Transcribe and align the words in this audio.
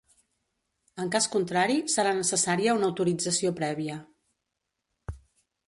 En 1.03 1.11
cas 1.15 1.27
contrari, 1.35 1.75
serà 1.95 2.13
necessària 2.21 2.75
una 2.79 2.89
autorització 2.93 3.53
prèvia. 3.61 3.99